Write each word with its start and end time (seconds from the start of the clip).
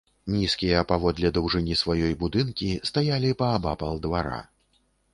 Нізкія, 0.35 0.79
паводле 0.91 1.31
даўжыні 1.35 1.77
сваёй, 1.83 2.17
будынкі 2.23 2.73
стаялі 2.93 3.37
паабапал 3.45 4.05
двара. 4.09 4.45